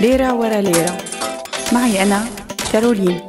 ليرة 0.00 0.34
ورا 0.34 0.60
ليرة. 0.60 0.98
معي 1.72 2.02
أنا 2.02 2.24
كارولين. 2.72 3.20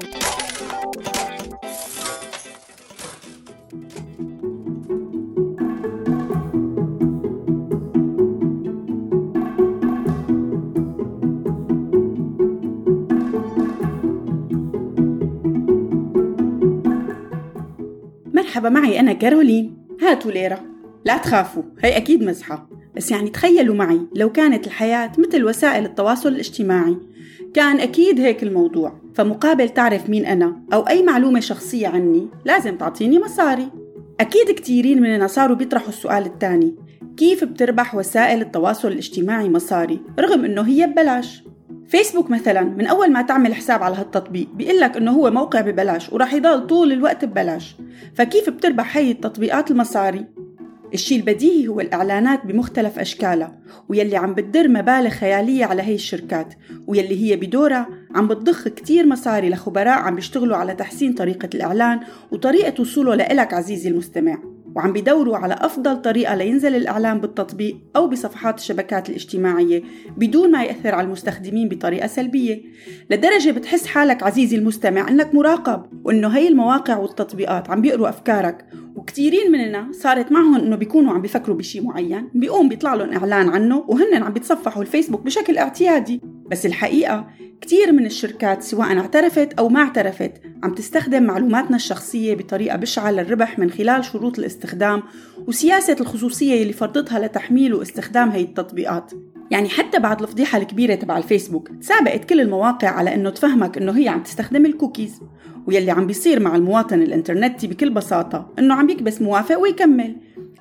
مرحبا 18.34 18.70
معي 18.70 19.00
أنا 19.00 19.14
كارولين. 19.14 19.78
هاتوا 20.02 20.32
ليرة. 20.32 20.60
لا 21.06 21.18
تخافوا 21.18 21.64
هي 21.84 21.98
أكيد 21.98 22.24
مزحة. 22.24 22.79
بس 23.00 23.12
يعني 23.12 23.30
تخيلوا 23.30 23.76
معي 23.76 24.02
لو 24.16 24.32
كانت 24.32 24.68
الحياة 24.68 25.12
مثل 25.18 25.46
وسائل 25.46 25.86
التواصل 25.86 26.30
الاجتماعي 26.30 26.98
كان 27.54 27.80
أكيد 27.80 28.20
هيك 28.20 28.44
الموضوع. 28.44 29.02
فمقابل 29.16 29.70
تعرف 29.70 30.10
مين 30.10 30.26
أنا 30.26 30.62
أو 30.74 30.82
أي 30.82 31.04
معلومة 31.04 31.40
شخصية 31.40 31.88
عني 31.88 32.28
لازم 32.46 32.78
تعطيني 32.78 33.20
مصاري. 33.20 33.70
أكيد 34.20 34.52
كتيرين 34.52 35.02
مننا 35.02 35.28
صاروا 35.28 35.56
بيطرحوا 35.56 35.90
السؤال 35.90 36.26
الثاني 36.26 36.76
كيف 37.18 37.44
بتربح 37.44 37.96
وسائل 37.96 38.42
التواصل 38.42 38.88
الاجتماعي 38.88 39.50
مصاري؟ 39.50 40.02
رغم 40.20 40.46
إنه 40.46 40.62
هي 40.62 40.88
ببلاش. 40.88 41.44
فيسبوك 41.88 42.30
مثلا 42.30 42.62
من 42.62 42.88
أول 42.88 43.12
ما 43.12 43.22
تعمل 43.22 43.54
حساب 43.54 43.84
على 43.84 43.96
هالتطبيق 43.96 44.48
بيقول 44.56 44.80
لك 44.80 44.98
إنه 44.98 45.12
هو 45.12 45.32
موقع 45.32 45.62
ببلاش 45.62 46.14
وراح 46.14 46.34
يضل 46.34 46.68
طول 46.68 46.92
الوقت 46.92 47.26
ببلاش. 47.26 47.76
فكيف 48.16 48.50
بتربح 48.50 48.98
هي 48.98 49.12
التطبيقات 49.12 49.72
المصاري؟ 49.72 50.26
الشيء 50.94 51.20
البديهي 51.20 51.68
هو 51.68 51.80
الإعلانات 51.80 52.46
بمختلف 52.46 53.00
أشكالها 53.00 53.60
ويلي 53.90 54.18
عم 54.18 54.34
بتدر 54.34 54.68
مبالغ 54.68 55.10
خيالية 55.10 55.66
على 55.66 55.82
هي 55.82 55.96
الشركات 55.96 56.54
ويلي 56.88 57.32
هي 57.32 57.36
بدورها 57.36 57.88
عم 58.16 58.28
بتضخ 58.28 58.68
كتير 58.68 59.08
مصاري 59.08 59.50
لخبراء 59.50 60.00
عم 60.00 60.16
بيشتغلوا 60.16 60.58
على 60.58 60.76
تحسين 60.76 61.14
طريقة 61.14 61.50
الإعلان 61.54 62.00
وطريقة 62.32 62.82
وصوله 62.82 63.16
لإلك 63.16 63.54
عزيزي 63.54 63.90
المستمع 63.90 64.38
وعم 64.76 64.94
بيدوروا 64.94 65.38
على 65.38 65.54
أفضل 65.54 66.02
طريقة 66.02 66.36
لينزل 66.36 66.76
الإعلان 66.76 67.20
بالتطبيق 67.20 67.78
أو 67.96 68.08
بصفحات 68.08 68.60
الشبكات 68.60 69.10
الاجتماعية 69.10 69.84
بدون 70.18 70.52
ما 70.52 70.64
يأثر 70.64 70.96
على 70.96 71.08
المستخدمين 71.08 71.70
بطريقة 71.70 72.08
سلبية. 72.08 72.62
لدرجة 73.10 73.52
بتحس 73.52 73.86
حالك 73.86 74.24
عزيزي 74.24 74.58
المستمع 74.58 75.10
أنك 75.10 75.36
مراقب 75.36 75.86
وأنه 76.04 76.28
هي 76.28 76.48
المواقع 76.48 76.98
والتطبيقات 76.98 77.70
عم 77.70 77.82
بيقروا 77.82 78.10
أفكارك 78.10 78.66
وكثيرين 79.00 79.52
مننا 79.52 79.88
صارت 79.92 80.32
معهم 80.32 80.56
إنه 80.56 80.76
بيكونوا 80.76 81.14
عم 81.14 81.22
بيفكروا 81.22 81.58
بشيء 81.58 81.84
معين 81.84 82.30
بيقوم 82.34 82.70
بيطلع 82.70 82.94
لهم 82.94 83.14
إعلان 83.14 83.50
عنه 83.50 83.86
وهن 83.88 84.24
عم 84.24 84.34
بيتصفحوا 84.34 84.82
الفيسبوك 84.82 85.22
بشكل 85.22 85.58
اعتيادي. 85.58 86.22
بس 86.52 86.66
الحقيقة 86.66 87.28
كثير 87.62 87.92
من 87.92 88.06
الشركات 88.06 88.64
سواء 88.64 88.98
اعترفت 88.98 89.54
أو 89.54 89.70
ما 89.70 89.80
اعترفت 89.80 90.32
عم 90.64 90.74
تستخدم 90.74 91.24
معلوماتنا 91.24 91.76
الشخصية 91.76 92.36
بطريقة 92.36 92.78
بشعة 92.78 93.12
للربح 93.12 93.60
من 93.60 93.72
خلال 93.72 94.06
شروط 94.06 94.40
الاستخدام 94.40 95.04
وسياسة 95.48 95.96
الخصوصية 96.00 96.62
اللي 96.62 96.74
فرضتها 96.74 97.20
لتحميل 97.20 97.74
واستخدام 97.74 98.30
هي 98.30 98.42
التطبيقات. 98.42 99.12
يعني 99.52 99.70
حتى 99.70 100.00
بعد 100.00 100.22
الفضيحة 100.22 100.58
الكبيرة 100.58 100.96
تبع 100.96 101.18
الفيسبوك 101.18 101.70
تسابقت 101.82 102.26
كل 102.26 102.42
المواقع 102.42 102.88
على 102.88 103.14
إنه 103.16 103.30
تفهمك 103.30 103.78
إنه 103.78 103.92
هي 103.98 104.08
عم 104.08 104.24
تستخدم 104.24 104.66
الكوكيز. 104.66 105.22
ويلي 105.68 105.92
عم 105.92 106.08
بيصير 106.08 106.40
مع 106.40 106.56
المواطن 106.56 107.02
الإنترنتي 107.02 107.68
بكل 107.68 107.90
بساطة 107.90 108.54
إنه 108.60 108.74
عم 108.74 108.90
يكبس 108.90 109.22
موافق 109.22 109.60
ويكمل. 109.60 110.16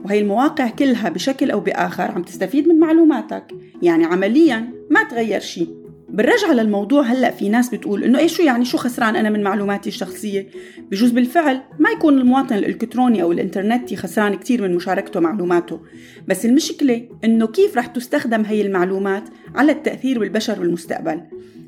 وهي 0.05 0.19
المواقع 0.19 0.69
كلها 0.69 1.09
بشكل 1.09 1.50
أو 1.50 1.61
بآخر 1.61 2.03
عم 2.03 2.22
تستفيد 2.22 2.69
من 2.69 2.78
معلوماتك. 2.78 3.44
يعني 3.83 4.05
عمليا 4.05 4.72
ما 4.91 5.03
تغير 5.03 5.41
شيء 5.41 5.88
بالرجعة 6.19 6.53
للموضوع 6.53 7.03
هلأ 7.03 7.31
في 7.31 7.49
ناس 7.49 7.75
بتقول 7.75 8.05
إنه 8.05 8.19
إيش 8.19 8.37
شو 8.37 8.43
يعني 8.43 8.65
شو 8.65 8.79
خسران 8.79 9.17
أنا 9.17 9.31
من 9.31 9.43
معلوماتي 9.43 9.89
الشخصية؟ 9.89 10.49
بجوز 10.91 11.11
بالفعل 11.11 11.61
ما 11.79 11.91
يكون 11.91 12.19
المواطن 12.19 12.55
الإلكتروني 12.55 13.23
أو 13.23 13.33
الإنترنتي 13.33 13.97
خسران 13.97 14.34
كتير 14.34 14.62
من 14.62 14.75
مشاركته 14.75 15.21
معلوماته 15.21 15.81
بس 16.28 16.47
المشكلة 16.47 17.09
إنه 17.25 17.47
كيف 17.47 17.77
رح 17.77 17.87
تستخدم 17.87 18.45
هي 18.45 18.62
المعلومات 18.62 19.25
على 19.55 19.73
التأثير 19.73 20.19
بالبشر 20.19 20.59
بالمستقبل 20.59 21.21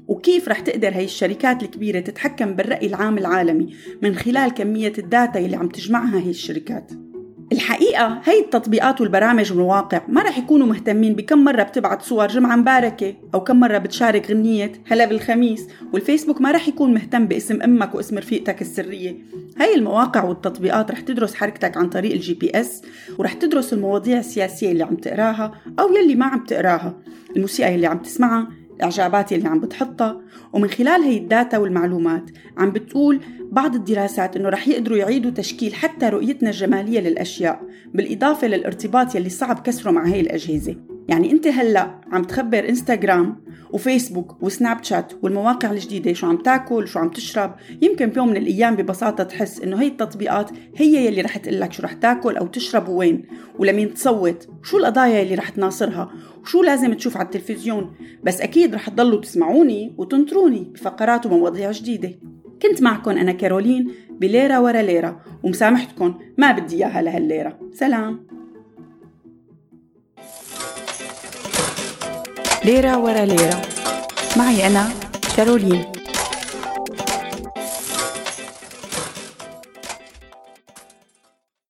وكيف 0.08 0.48
رح 0.48 0.60
تقدر 0.60 0.88
هي 0.88 1.04
الشركات 1.04 1.62
الكبيرة 1.62 2.00
تتحكم 2.00 2.54
بالرأي 2.54 2.86
العام 2.86 3.18
العالمي 3.18 3.74
من 4.02 4.14
خلال 4.14 4.54
كمية 4.54 4.92
ال 4.98 5.06
data 5.06 5.38
اللي 5.38 5.56
عم 5.56 5.68
تجمعها 5.68 6.20
هي 6.20 6.30
الشركات؟ 6.30 6.92
الحقيقة 7.52 8.20
هي 8.24 8.40
التطبيقات 8.40 9.00
والبرامج 9.00 9.52
والمواقع 9.52 10.00
ما 10.08 10.22
رح 10.22 10.38
يكونوا 10.38 10.66
مهتمين 10.66 11.14
بكم 11.14 11.44
مرة 11.44 11.62
بتبعت 11.62 12.02
صور 12.02 12.26
جمعة 12.26 12.56
مباركة 12.56 13.14
أو 13.34 13.44
كم 13.44 13.60
مرة 13.60 13.78
بتشارك 13.78 14.30
غنية 14.30 14.72
هلا 14.88 15.04
بالخميس 15.04 15.66
والفيسبوك 15.92 16.40
ما 16.40 16.50
رح 16.50 16.68
يكون 16.68 16.94
مهتم 16.94 17.26
باسم 17.26 17.62
أمك 17.62 17.94
واسم 17.94 18.18
رفيقتك 18.18 18.62
السرية. 18.62 19.16
هاي 19.58 19.74
المواقع 19.74 20.24
والتطبيقات 20.24 20.90
رح 20.90 21.00
تدرس 21.00 21.34
حركتك 21.34 21.76
عن 21.76 21.88
طريق 21.88 22.12
ال 22.12 22.34
GPS 22.34 22.82
ورح 23.18 23.32
تدرس 23.32 23.72
المواضيع 23.72 24.18
السياسية 24.18 24.72
اللي 24.72 24.84
عم 24.84 24.96
تقراها 24.96 25.52
أو 25.78 25.96
يلي 25.96 26.14
ما 26.14 26.26
عم 26.26 26.44
تقراها 26.44 26.96
الموسيقى 27.36 27.74
اللي 27.74 27.86
عم 27.86 27.98
تسمعها 27.98 28.59
الإعجابات 28.80 29.32
اللي 29.32 29.48
عم 29.48 29.60
بتحطها 29.60 30.20
ومن 30.52 30.68
خلال 30.68 31.02
هي 31.02 31.16
ال 31.18 31.26
data 31.26 31.58
والمعلومات 31.58 32.30
عم 32.58 32.70
بتقول 32.70 33.20
بعض 33.52 33.74
الدراسات 33.74 34.36
إنه 34.36 34.48
رح 34.48 34.68
يقدروا 34.68 34.98
يعيدوا 34.98 35.30
تشكيل 35.30 35.74
حتى 35.74 36.08
رؤيتنا 36.08 36.50
الجمالية 36.50 37.00
للأشياء 37.00 37.62
بالإضافة 37.94 38.46
للارتباط 38.46 39.14
يلي 39.14 39.28
صعب 39.28 39.58
كسره 39.58 39.90
مع 39.90 40.06
هي 40.06 40.20
الأجهزة. 40.20 40.76
يعني 41.10 41.32
انت 41.32 41.46
هلا 41.46 42.00
عم 42.12 42.24
تخبر 42.24 42.68
انستغرام 42.68 43.36
وفيسبوك 43.72 44.42
وسناب 44.42 44.84
شات 44.84 45.12
والمواقع 45.22 45.70
الجديدة 45.70 46.12
شو 46.12 46.26
عم 46.26 46.36
تاكل 46.36 46.88
شو 46.88 46.98
عم 46.98 47.08
تشرب 47.08 47.54
يمكن 47.82 48.06
بيوم 48.06 48.28
من 48.28 48.36
الأيام 48.36 48.76
ببساطة 48.76 49.24
تحس 49.24 49.60
إنه 49.60 49.82
هي 49.82 49.86
التطبيقات 49.86 50.50
هي 50.76 51.06
يلي 51.06 51.20
رح 51.20 51.36
تقلك 51.36 51.72
شو 51.72 51.82
رح 51.82 51.92
تاكل 51.92 52.36
أو 52.36 52.46
تشرب 52.46 52.88
وين 52.88 53.24
ولمين 53.58 53.94
تصوت 53.94 54.48
شو 54.62 54.78
القضايا 54.78 55.20
يلي 55.20 55.34
رح 55.34 55.48
تناصرها 55.48 56.10
وشو 56.42 56.62
لازم 56.62 56.94
تشوف 56.94 57.16
على 57.16 57.26
التلفزيون 57.26 57.92
بس 58.24 58.40
أكيد 58.40 58.74
رح 58.74 58.88
تضلوا 58.88 59.20
تسمعوني 59.20 59.94
وتنطروني 59.98 60.70
بفقرات 60.74 61.26
ومواضيع 61.26 61.70
جديدة. 61.70 62.10
كنت 62.62 62.82
معكم 62.82 63.10
أنا 63.10 63.32
كارولين 63.32 63.92
بليرة 64.10 64.60
ورا 64.60 64.82
ليرة 64.82 65.20
ومسامحتكم 65.42 66.14
ما 66.38 66.52
بدي 66.52 66.76
إياها 66.76 67.02
لهالليرة. 67.02 67.58
سلام. 67.72 68.39
ليرة 72.64 72.98
ورا 72.98 73.24
ليرة. 73.24 73.62
معي 74.36 74.66
أنا 74.66 74.88
كارولين 75.36 75.84